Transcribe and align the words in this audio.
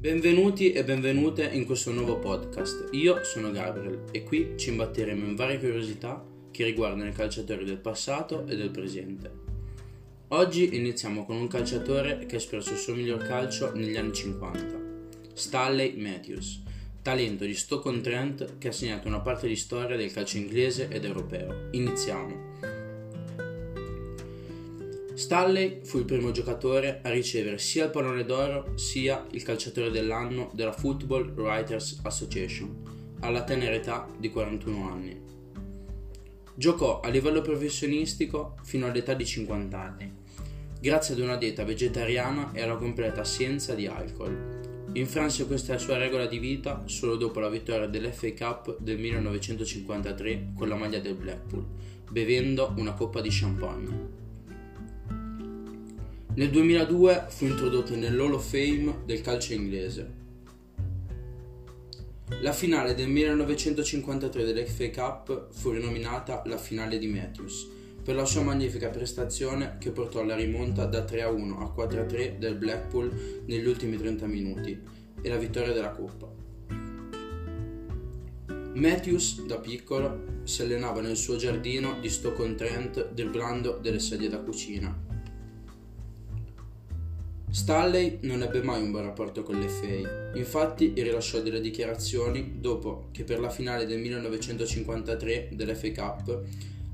Benvenuti 0.00 0.70
e 0.70 0.84
benvenute 0.84 1.42
in 1.42 1.66
questo 1.66 1.90
nuovo 1.90 2.20
podcast. 2.20 2.90
Io 2.92 3.24
sono 3.24 3.50
Gabriel 3.50 4.04
e 4.12 4.22
qui 4.22 4.52
ci 4.56 4.68
imbatteremo 4.68 5.26
in 5.26 5.34
varie 5.34 5.58
curiosità 5.58 6.24
che 6.52 6.62
riguardano 6.62 7.08
i 7.08 7.12
calciatori 7.12 7.64
del 7.64 7.78
passato 7.78 8.46
e 8.46 8.54
del 8.54 8.70
presente. 8.70 9.28
Oggi 10.28 10.76
iniziamo 10.76 11.24
con 11.24 11.34
un 11.34 11.48
calciatore 11.48 12.26
che 12.26 12.36
ha 12.36 12.38
espresso 12.38 12.74
il 12.74 12.78
suo 12.78 12.94
miglior 12.94 13.26
calcio 13.26 13.74
negli 13.74 13.96
anni 13.96 14.12
50, 14.12 14.80
Stanley 15.34 15.96
Matthews, 16.00 16.62
talento 17.02 17.44
di 17.44 17.54
Stoke-on-Trent 17.54 18.58
che 18.58 18.68
ha 18.68 18.72
segnato 18.72 19.08
una 19.08 19.20
parte 19.20 19.48
di 19.48 19.56
storia 19.56 19.96
del 19.96 20.12
calcio 20.12 20.36
inglese 20.36 20.86
ed 20.88 21.04
europeo. 21.06 21.70
Iniziamo. 21.72 22.67
Stanley 25.18 25.80
fu 25.82 25.98
il 25.98 26.04
primo 26.04 26.30
giocatore 26.30 27.00
a 27.02 27.10
ricevere 27.10 27.58
sia 27.58 27.86
il 27.86 27.90
pallone 27.90 28.24
d'oro 28.24 28.74
sia 28.76 29.26
il 29.32 29.42
calciatore 29.42 29.90
dell'anno 29.90 30.48
della 30.54 30.70
Football 30.70 31.34
Writers 31.34 31.98
Association 32.04 33.16
alla 33.18 33.42
tenera 33.42 33.74
età 33.74 34.06
di 34.16 34.30
41 34.30 34.88
anni. 34.88 35.20
Giocò 36.54 37.00
a 37.00 37.08
livello 37.08 37.40
professionistico 37.40 38.54
fino 38.62 38.86
all'età 38.86 39.14
di 39.14 39.26
50 39.26 39.76
anni, 39.76 40.12
grazie 40.80 41.14
ad 41.14 41.20
una 41.20 41.36
dieta 41.36 41.64
vegetariana 41.64 42.52
e 42.52 42.62
alla 42.62 42.76
completa 42.76 43.22
assenza 43.22 43.74
di 43.74 43.88
alcol. 43.88 44.86
Infranse 44.92 45.48
questa 45.48 45.78
sua 45.78 45.96
regola 45.96 46.26
di 46.26 46.38
vita 46.38 46.84
solo 46.86 47.16
dopo 47.16 47.40
la 47.40 47.48
vittoria 47.48 47.88
dell'FA 47.88 48.32
Cup 48.34 48.78
del 48.78 48.98
1953 48.98 50.52
con 50.54 50.68
la 50.68 50.76
maglia 50.76 51.00
del 51.00 51.14
Blackpool, 51.14 51.66
bevendo 52.08 52.72
una 52.76 52.92
coppa 52.92 53.20
di 53.20 53.30
champagne. 53.32 54.26
Nel 56.38 56.50
2002 56.50 57.24
fu 57.30 57.46
introdotto 57.46 57.96
nell'Hall 57.96 58.34
of 58.34 58.48
Fame 58.48 58.98
del 59.04 59.22
calcio 59.22 59.54
inglese. 59.54 60.08
La 62.42 62.52
finale 62.52 62.94
del 62.94 63.08
1953 63.08 64.44
dell'FA 64.44 64.90
Cup 64.90 65.48
fu 65.50 65.72
rinominata 65.72 66.44
la 66.46 66.56
finale 66.56 66.98
di 66.98 67.08
Matthews 67.08 67.68
per 68.04 68.14
la 68.14 68.24
sua 68.24 68.42
magnifica 68.42 68.88
prestazione 68.88 69.78
che 69.80 69.90
portò 69.90 70.20
alla 70.20 70.36
rimonta 70.36 70.84
da 70.84 71.02
3 71.02 71.22
a 71.22 71.28
1 71.28 71.58
a 71.58 71.72
4 71.72 72.02
a 72.02 72.04
3 72.04 72.36
del 72.38 72.54
Blackpool 72.54 73.42
negli 73.46 73.66
ultimi 73.66 73.96
30 73.96 74.26
minuti 74.26 74.80
e 75.20 75.28
la 75.28 75.38
vittoria 75.38 75.72
della 75.72 75.90
Coppa. 75.90 76.30
Matthews, 78.74 79.44
da 79.44 79.58
piccolo, 79.58 80.42
si 80.44 80.62
allenava 80.62 81.00
nel 81.00 81.16
suo 81.16 81.34
giardino 81.34 81.98
di 81.98 82.08
Stoke-on-Trent 82.08 83.10
driblando 83.10 83.80
delle 83.82 83.98
sedie 83.98 84.28
da 84.28 84.38
cucina 84.38 85.08
Stanley 87.50 88.18
non 88.22 88.42
ebbe 88.42 88.62
mai 88.62 88.82
un 88.82 88.90
buon 88.90 89.04
rapporto 89.04 89.42
con 89.42 89.58
l'FA, 89.58 90.34
infatti 90.34 90.92
rilasciò 90.94 91.40
delle 91.40 91.62
dichiarazioni 91.62 92.56
dopo 92.60 93.08
che 93.10 93.24
per 93.24 93.40
la 93.40 93.48
finale 93.48 93.86
del 93.86 93.98
1953 94.00 95.48
dell'FA 95.52 95.92
Cup 95.92 96.42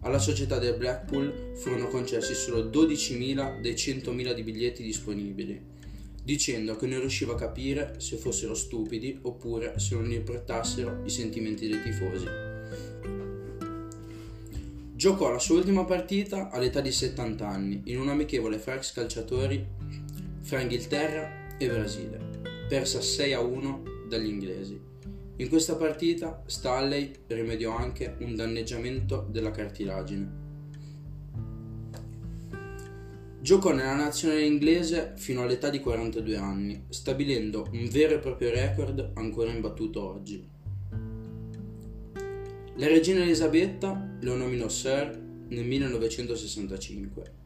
alla 0.02 0.20
società 0.20 0.58
del 0.58 0.76
Blackpool 0.76 1.52
furono 1.56 1.88
concessi 1.88 2.34
solo 2.34 2.62
12.000 2.64 3.60
dei 3.60 3.74
100.000 3.74 4.32
di 4.32 4.42
biglietti 4.44 4.82
disponibili, 4.84 5.60
dicendo 6.22 6.76
che 6.76 6.86
non 6.86 7.00
riusciva 7.00 7.32
a 7.32 7.36
capire 7.36 7.94
se 7.98 8.16
fossero 8.16 8.54
stupidi 8.54 9.18
oppure 9.22 9.78
se 9.78 9.96
non 9.96 10.04
gli 10.04 10.14
importassero 10.14 11.02
i 11.04 11.10
sentimenti 11.10 11.66
dei 11.66 11.82
tifosi. 11.82 12.26
Giocò 14.94 15.30
la 15.32 15.40
sua 15.40 15.56
ultima 15.56 15.84
partita 15.84 16.50
all'età 16.50 16.80
di 16.80 16.92
70 16.92 17.46
anni 17.46 17.82
in 17.86 17.98
un 17.98 18.08
amichevole 18.08 18.58
fra 18.58 18.74
ex 18.74 18.92
calciatori 18.92 19.66
fra 20.44 20.60
Inghilterra 20.60 21.56
e 21.56 21.66
Brasile, 21.68 22.20
persa 22.68 23.00
6 23.00 23.32
a 23.32 23.40
1 23.40 23.82
dagli 24.08 24.26
inglesi. 24.26 24.78
In 25.36 25.48
questa 25.48 25.74
partita 25.74 26.42
Stanley 26.46 27.12
rimediò 27.28 27.74
anche 27.74 28.16
un 28.20 28.36
danneggiamento 28.36 29.26
della 29.30 29.50
cartilagine. 29.50 30.42
Giocò 33.40 33.72
nella 33.72 33.94
nazionale 33.94 34.44
inglese 34.44 35.14
fino 35.16 35.42
all'età 35.42 35.70
di 35.70 35.80
42 35.80 36.36
anni, 36.36 36.84
stabilendo 36.90 37.68
un 37.72 37.88
vero 37.88 38.14
e 38.14 38.18
proprio 38.18 38.50
record 38.50 39.12
ancora 39.14 39.50
imbattuto 39.50 40.02
oggi. 40.02 40.46
La 42.76 42.86
regina 42.86 43.22
Elisabetta 43.22 44.16
lo 44.20 44.34
nominò 44.34 44.68
Sir 44.68 45.18
nel 45.48 45.64
1965 45.64 47.43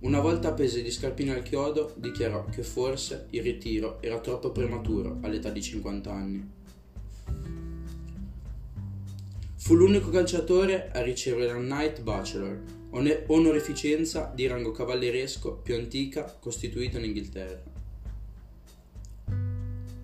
una 0.00 0.20
volta 0.20 0.48
appese 0.48 0.82
gli 0.82 0.90
scarpini 0.90 1.30
al 1.30 1.42
chiodo, 1.42 1.94
dichiarò 1.96 2.44
che 2.44 2.62
forse 2.62 3.28
il 3.30 3.42
ritiro 3.42 4.00
era 4.02 4.20
troppo 4.20 4.50
prematuro 4.50 5.18
all'età 5.22 5.48
di 5.50 5.62
50 5.62 6.12
anni. 6.12 6.50
Fu 9.56 9.74
l'unico 9.74 10.10
calciatore 10.10 10.90
a 10.92 11.02
ricevere 11.02 11.52
la 11.52 11.58
Knight 11.58 12.02
Bachelor, 12.02 12.62
onorificenza 13.26 14.30
di 14.34 14.46
rango 14.46 14.70
cavalleresco 14.70 15.54
più 15.54 15.74
antica 15.74 16.36
costituita 16.38 16.98
in 16.98 17.04
Inghilterra. 17.04 17.62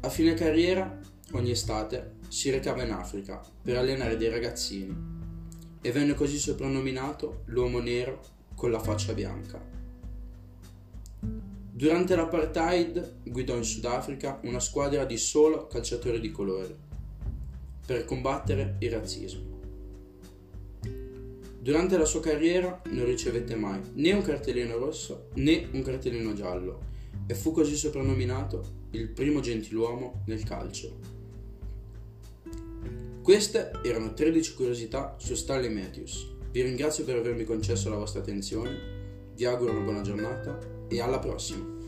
A 0.00 0.08
fine 0.08 0.34
carriera, 0.34 0.98
ogni 1.32 1.50
estate, 1.50 2.14
si 2.28 2.50
recava 2.50 2.82
in 2.82 2.90
Africa 2.90 3.40
per 3.62 3.76
allenare 3.76 4.16
dei 4.16 4.30
ragazzini 4.30 5.20
e 5.80 5.92
venne 5.92 6.14
così 6.14 6.38
soprannominato 6.38 7.42
l'uomo 7.46 7.78
nero 7.78 8.20
con 8.56 8.70
la 8.70 8.80
faccia 8.80 9.12
bianca. 9.12 9.81
Durante 11.74 12.14
l'apartheid 12.14 13.20
guidò 13.24 13.56
in 13.56 13.64
Sudafrica 13.64 14.40
una 14.42 14.60
squadra 14.60 15.06
di 15.06 15.16
solo 15.16 15.68
calciatori 15.68 16.20
di 16.20 16.30
colore 16.30 16.76
per 17.86 18.04
combattere 18.04 18.76
il 18.80 18.90
razzismo. 18.90 19.60
Durante 21.58 21.96
la 21.96 22.04
sua 22.04 22.20
carriera 22.20 22.82
non 22.90 23.06
ricevette 23.06 23.54
mai 23.54 23.80
né 23.94 24.12
un 24.12 24.20
cartellino 24.20 24.76
rosso 24.76 25.28
né 25.36 25.66
un 25.72 25.82
cartellino 25.82 26.34
giallo 26.34 26.90
e 27.26 27.34
fu 27.34 27.52
così 27.52 27.74
soprannominato 27.74 28.80
il 28.90 29.08
primo 29.08 29.40
gentiluomo 29.40 30.24
nel 30.26 30.44
calcio. 30.44 30.98
Queste 33.22 33.70
erano 33.82 34.12
13 34.12 34.54
curiosità 34.54 35.16
su 35.18 35.34
Stanley 35.34 35.72
Matthews. 35.72 36.28
Vi 36.50 36.60
ringrazio 36.60 37.04
per 37.04 37.16
avermi 37.16 37.44
concesso 37.44 37.88
la 37.88 37.96
vostra 37.96 38.20
attenzione, 38.20 38.91
vi 39.42 39.48
auguro 39.48 39.72
una 39.72 39.80
buona 39.80 40.00
giornata 40.02 40.56
e 40.86 41.00
alla 41.00 41.18
prossima! 41.18 41.81